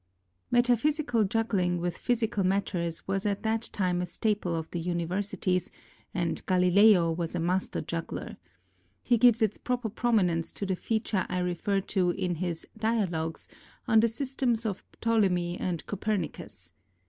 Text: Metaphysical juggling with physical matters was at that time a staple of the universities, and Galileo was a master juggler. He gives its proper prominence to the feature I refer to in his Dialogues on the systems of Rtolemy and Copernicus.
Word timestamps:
Metaphysical 0.49 1.25
juggling 1.25 1.79
with 1.79 1.95
physical 1.95 2.43
matters 2.43 3.07
was 3.07 3.23
at 3.23 3.43
that 3.43 3.69
time 3.71 4.01
a 4.01 4.07
staple 4.07 4.55
of 4.55 4.67
the 4.71 4.79
universities, 4.79 5.69
and 6.11 6.43
Galileo 6.47 7.11
was 7.11 7.35
a 7.35 7.39
master 7.39 7.81
juggler. 7.81 8.37
He 9.03 9.19
gives 9.19 9.43
its 9.43 9.57
proper 9.59 9.89
prominence 9.89 10.51
to 10.53 10.65
the 10.65 10.75
feature 10.75 11.27
I 11.29 11.37
refer 11.37 11.81
to 11.81 12.09
in 12.09 12.37
his 12.41 12.65
Dialogues 12.75 13.47
on 13.87 13.99
the 13.99 14.07
systems 14.07 14.65
of 14.65 14.83
Rtolemy 15.01 15.57
and 15.59 15.85
Copernicus. 15.85 16.73